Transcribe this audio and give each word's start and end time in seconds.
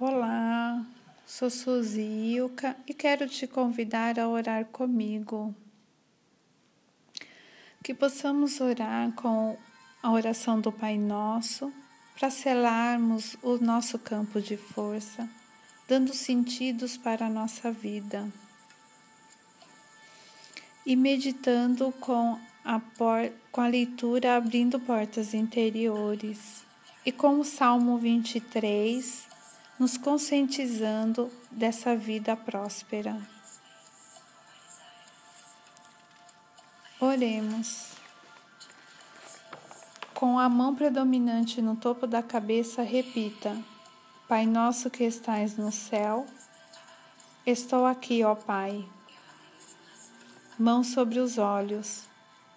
Olá, 0.00 0.84
sou 1.24 1.48
Suzy 1.48 2.00
Ilka 2.00 2.76
e 2.84 2.92
quero 2.92 3.28
te 3.28 3.46
convidar 3.46 4.18
a 4.18 4.28
orar 4.28 4.64
comigo. 4.64 5.54
Que 7.80 7.94
possamos 7.94 8.60
orar 8.60 9.12
com 9.12 9.56
a 10.02 10.10
oração 10.10 10.60
do 10.60 10.72
Pai 10.72 10.98
Nosso 10.98 11.72
para 12.18 12.28
selarmos 12.28 13.36
o 13.40 13.56
nosso 13.58 13.96
campo 13.96 14.40
de 14.40 14.56
força, 14.56 15.30
dando 15.86 16.12
sentidos 16.12 16.96
para 16.96 17.26
a 17.26 17.30
nossa 17.30 17.70
vida. 17.70 18.28
E 20.84 20.96
meditando 20.96 21.92
com 22.00 22.36
a, 22.64 22.80
por, 22.80 23.30
com 23.52 23.60
a 23.60 23.68
leitura 23.68 24.36
abrindo 24.36 24.80
portas 24.80 25.34
interiores. 25.34 26.64
E 27.06 27.12
com 27.12 27.38
o 27.38 27.44
Salmo 27.44 27.96
23, 27.96 29.33
nos 29.78 29.96
conscientizando 29.96 31.30
dessa 31.50 31.96
vida 31.96 32.36
próspera. 32.36 33.20
Oremos. 37.00 37.92
Com 40.14 40.38
a 40.38 40.48
mão 40.48 40.74
predominante 40.74 41.60
no 41.60 41.74
topo 41.74 42.06
da 42.06 42.22
cabeça, 42.22 42.82
repita: 42.82 43.56
Pai 44.28 44.46
nosso 44.46 44.88
que 44.88 45.04
estais 45.04 45.56
no 45.56 45.72
céu, 45.72 46.24
estou 47.44 47.84
aqui, 47.84 48.22
ó 48.22 48.34
Pai. 48.34 48.88
Mão 50.56 50.84
sobre 50.84 51.18
os 51.18 51.36
olhos, 51.36 52.04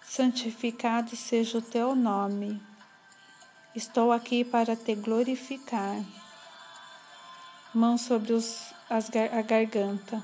santificado 0.00 1.16
seja 1.16 1.58
o 1.58 1.62
teu 1.62 1.96
nome. 1.96 2.62
Estou 3.74 4.12
aqui 4.12 4.44
para 4.44 4.76
te 4.76 4.94
glorificar 4.94 5.96
mão 7.78 7.96
sobre 7.96 8.32
os, 8.32 8.74
as, 8.90 9.08
a 9.08 9.40
garganta. 9.40 10.20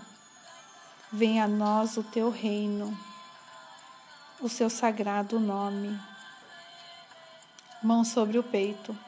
Venha 1.12 1.44
a 1.44 1.48
nós 1.48 1.96
o 1.96 2.02
teu 2.02 2.28
reino, 2.28 2.98
o 4.40 4.48
seu 4.48 4.68
sagrado 4.68 5.38
nome. 5.38 5.96
Mão 7.80 8.04
sobre 8.04 8.40
o 8.40 8.42
peito. 8.42 8.98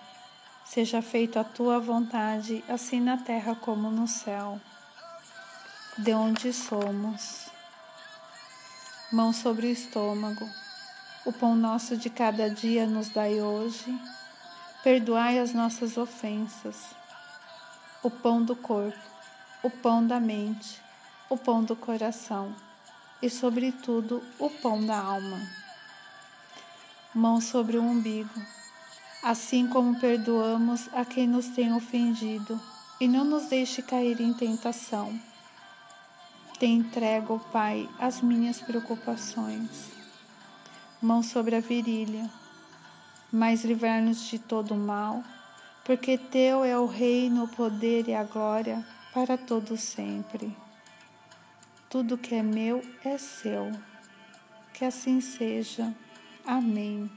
Seja 0.65 1.03
feita 1.03 1.41
a 1.41 1.45
tua 1.45 1.81
vontade, 1.81 2.63
assim 2.69 3.01
na 3.01 3.17
terra 3.17 3.57
como 3.57 3.91
no 3.91 4.07
céu. 4.07 4.61
De 5.99 6.13
onde 6.13 6.53
somos. 6.53 7.49
Mão 9.11 9.33
sobre 9.33 9.67
o 9.67 9.71
estômago. 9.71 10.49
O 11.25 11.33
pão 11.33 11.57
nosso 11.57 11.97
de 11.97 12.09
cada 12.09 12.49
dia 12.49 12.87
nos 12.87 13.09
dai 13.09 13.41
hoje. 13.41 14.01
Perdoai 14.85 15.41
as 15.41 15.53
nossas 15.53 15.97
ofensas 15.97 16.95
o 18.07 18.11
pão 18.11 18.41
do 18.41 18.55
corpo, 18.55 18.97
o 19.65 19.69
pão 19.69 20.07
da 20.07 20.21
mente, 20.21 20.81
o 21.29 21.37
pão 21.37 21.65
do 21.65 21.75
coração 21.75 22.55
e, 23.21 23.29
sobretudo, 23.29 24.23
o 24.39 24.49
pão 24.49 24.87
da 24.87 24.97
alma. 24.97 25.41
Mão 27.13 27.41
sobre 27.41 27.77
o 27.77 27.83
umbigo, 27.83 28.41
assim 29.25 29.67
como 29.67 29.99
perdoamos 29.99 30.89
a 30.95 31.05
quem 31.05 31.27
nos 31.27 31.49
tem 31.49 31.75
ofendido, 31.75 32.61
e 33.01 33.09
não 33.09 33.25
nos 33.25 33.47
deixe 33.47 33.83
cair 33.83 34.21
em 34.21 34.33
tentação. 34.33 35.21
Te 36.61 36.67
entrego, 36.67 37.41
Pai, 37.51 37.91
as 37.99 38.21
minhas 38.21 38.61
preocupações. 38.61 39.91
Mão 41.03 41.25
sobre 41.25 41.57
a 41.57 41.61
virilha, 41.61 42.31
mas 43.33 43.65
livrar-nos 43.65 44.29
de 44.29 44.39
todo 44.39 44.75
o 44.75 44.79
mal 44.79 45.25
porque 45.87 46.19
teu 46.19 46.65
é 46.65 46.77
o 46.77 46.85
reino, 46.85 47.45
o 47.45 47.49
poder 47.49 48.09
e 48.09 48.15
a 48.15 48.25
glória 48.25 48.85
para 49.15 49.39
todo 49.39 49.77
sempre. 49.77 50.55
Tudo 51.89 52.19
que 52.19 52.35
é 52.35 52.43
meu 52.43 52.83
é 53.05 53.17
seu. 53.17 53.71
Que 54.75 54.85
assim 54.85 55.21
seja. 55.21 55.95
Amém. 56.45 57.09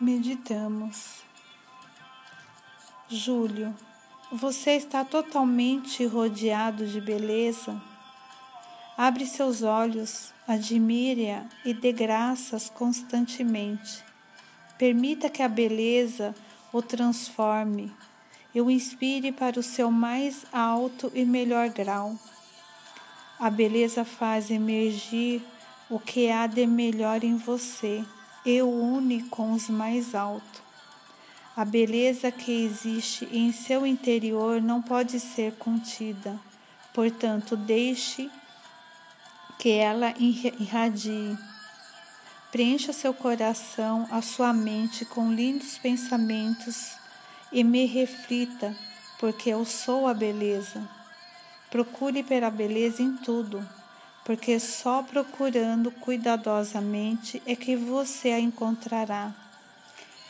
Meditamos. 0.00 1.22
Júlio, 3.10 3.76
você 4.32 4.70
está 4.70 5.04
totalmente 5.04 6.06
rodeado 6.06 6.86
de 6.86 6.98
beleza? 6.98 7.78
Abre 8.96 9.26
seus 9.26 9.62
olhos, 9.62 10.32
admire-a 10.48 11.44
e 11.62 11.74
dê 11.74 11.92
graças 11.92 12.70
constantemente 12.70 14.11
Permita 14.78 15.28
que 15.28 15.42
a 15.42 15.48
beleza 15.48 16.34
o 16.72 16.80
transforme 16.82 17.92
e 18.54 18.60
o 18.60 18.70
inspire 18.70 19.32
para 19.32 19.58
o 19.58 19.62
seu 19.62 19.90
mais 19.90 20.44
alto 20.52 21.10
e 21.14 21.24
melhor 21.24 21.68
grau. 21.68 22.18
A 23.38 23.50
beleza 23.50 24.04
faz 24.04 24.50
emergir 24.50 25.42
o 25.90 25.98
que 25.98 26.30
há 26.30 26.46
de 26.46 26.66
melhor 26.66 27.22
em 27.24 27.36
você 27.36 28.04
e 28.44 28.62
o 28.62 28.68
une 28.68 29.22
com 29.24 29.52
os 29.52 29.68
mais 29.68 30.14
altos. 30.14 30.62
A 31.54 31.64
beleza 31.64 32.30
que 32.32 32.50
existe 32.64 33.28
em 33.30 33.52
seu 33.52 33.86
interior 33.86 34.60
não 34.60 34.80
pode 34.80 35.20
ser 35.20 35.52
contida, 35.56 36.40
portanto, 36.94 37.56
deixe 37.56 38.30
que 39.58 39.70
ela 39.70 40.14
irradie. 40.18 41.36
Preencha 42.52 42.92
seu 42.92 43.14
coração, 43.14 44.06
a 44.10 44.20
sua 44.20 44.52
mente 44.52 45.06
com 45.06 45.32
lindos 45.32 45.78
pensamentos 45.78 46.92
e 47.50 47.64
me 47.64 47.86
reflita, 47.86 48.76
porque 49.18 49.48
eu 49.48 49.64
sou 49.64 50.06
a 50.06 50.12
beleza. 50.12 50.86
Procure 51.70 52.22
pela 52.22 52.50
beleza 52.50 53.02
em 53.02 53.16
tudo, 53.16 53.66
porque 54.22 54.60
só 54.60 55.02
procurando 55.02 55.90
cuidadosamente 55.92 57.42
é 57.46 57.56
que 57.56 57.74
você 57.74 58.32
a 58.32 58.38
encontrará. 58.38 59.32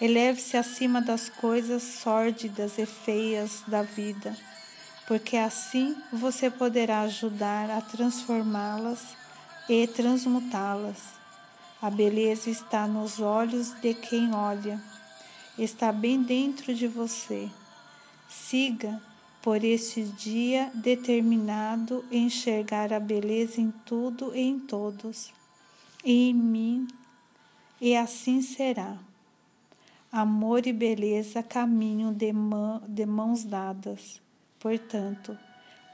Eleve-se 0.00 0.56
acima 0.56 1.02
das 1.02 1.28
coisas 1.28 1.82
sórdidas 1.82 2.78
e 2.78 2.86
feias 2.86 3.64
da 3.66 3.82
vida, 3.82 4.36
porque 5.08 5.36
assim 5.36 5.96
você 6.12 6.48
poderá 6.48 7.00
ajudar 7.00 7.68
a 7.68 7.80
transformá-las 7.80 9.16
e 9.68 9.88
transmutá-las. 9.88 11.21
A 11.82 11.90
beleza 11.90 12.48
está 12.48 12.86
nos 12.86 13.18
olhos 13.18 13.72
de 13.80 13.92
quem 13.92 14.32
olha, 14.32 14.80
está 15.58 15.90
bem 15.90 16.22
dentro 16.22 16.72
de 16.72 16.86
você. 16.86 17.50
Siga 18.28 19.02
por 19.42 19.64
este 19.64 20.04
dia 20.04 20.70
determinado 20.76 22.04
enxergar 22.08 22.92
a 22.92 23.00
beleza 23.00 23.60
em 23.60 23.72
tudo 23.84 24.30
e 24.32 24.42
em 24.42 24.60
todos, 24.60 25.32
e 26.04 26.30
em 26.30 26.34
mim, 26.34 26.86
e 27.80 27.96
assim 27.96 28.40
será. 28.42 28.96
Amor 30.12 30.68
e 30.68 30.72
beleza 30.72 31.42
caminham 31.42 32.12
de, 32.12 32.32
de 32.86 33.06
mãos 33.06 33.42
dadas. 33.42 34.22
Portanto, 34.60 35.36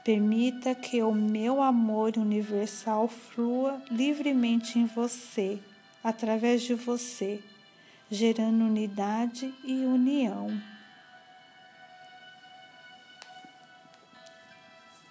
permita 0.05 0.75
que 0.75 1.01
o 1.01 1.11
meu 1.11 1.63
amor 1.63 2.13
universal 2.15 3.07
flua 3.07 3.81
livremente 3.89 4.77
em 4.77 4.85
você 4.85 5.59
através 6.03 6.61
de 6.61 6.73
você, 6.73 7.41
gerando 8.09 8.65
unidade 8.65 9.53
e 9.63 9.85
união. 9.85 10.49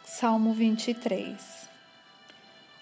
Salmo 0.04 0.52
23 0.52 1.68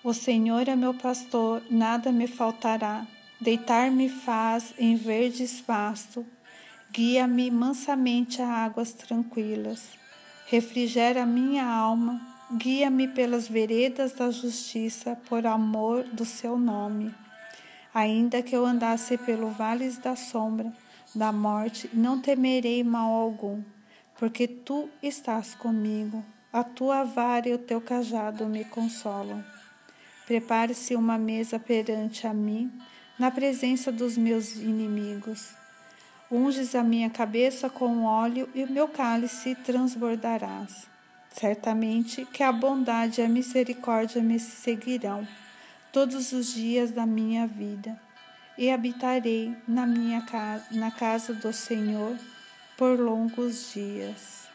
O 0.02 0.14
Senhor 0.14 0.68
é 0.68 0.76
meu 0.76 0.94
pastor, 0.94 1.62
nada 1.70 2.10
me 2.10 2.26
faltará. 2.26 3.06
Deitar-me 3.38 4.08
faz 4.08 4.72
em 4.78 4.96
verdes 4.96 5.60
pasto, 5.60 6.24
guia-me 6.90 7.50
mansamente 7.50 8.40
a 8.40 8.48
águas 8.48 8.94
tranquilas. 8.94 9.90
Refrigera 10.46 11.26
minha 11.26 11.66
alma, 11.66 12.18
guia-me 12.56 13.08
pelas 13.08 13.46
veredas 13.46 14.14
da 14.14 14.30
justiça, 14.30 15.14
por 15.28 15.46
amor 15.46 16.04
do 16.04 16.24
seu 16.24 16.56
nome. 16.56 17.14
Ainda 17.96 18.42
que 18.42 18.54
eu 18.54 18.66
andasse 18.66 19.16
pelo 19.16 19.48
vale 19.48 19.88
da 20.02 20.14
sombra 20.14 20.70
da 21.14 21.32
morte, 21.32 21.88
não 21.94 22.20
temerei 22.20 22.84
mal 22.84 23.10
algum, 23.10 23.62
porque 24.18 24.46
tu 24.46 24.90
estás 25.02 25.54
comigo. 25.54 26.22
A 26.52 26.62
tua 26.62 27.04
vara 27.04 27.48
e 27.48 27.54
o 27.54 27.58
teu 27.58 27.80
cajado 27.80 28.44
me 28.44 28.66
consolam. 28.66 29.42
Prepare-se 30.26 30.94
uma 30.94 31.16
mesa 31.16 31.58
perante 31.58 32.26
a 32.26 32.34
mim, 32.34 32.70
na 33.18 33.30
presença 33.30 33.90
dos 33.90 34.18
meus 34.18 34.56
inimigos. 34.56 35.54
Unges 36.30 36.74
a 36.74 36.82
minha 36.82 37.08
cabeça 37.08 37.70
com 37.70 38.04
óleo 38.04 38.46
e 38.54 38.62
o 38.62 38.70
meu 38.70 38.88
cálice 38.88 39.54
transbordarás. 39.54 40.86
Certamente 41.30 42.26
que 42.26 42.42
a 42.42 42.52
bondade 42.52 43.22
e 43.22 43.24
a 43.24 43.28
misericórdia 43.28 44.20
me 44.22 44.38
seguirão 44.38 45.26
todos 45.96 46.30
os 46.32 46.52
dias 46.52 46.90
da 46.90 47.06
minha 47.06 47.46
vida, 47.46 47.98
e 48.58 48.70
habitarei 48.70 49.56
na 49.66 49.86
minha 49.86 50.20
casa, 50.20 50.66
na 50.72 50.90
casa 50.90 51.32
do 51.32 51.50
Senhor 51.54 52.18
por 52.76 53.00
longos 53.00 53.72
dias. 53.72 54.46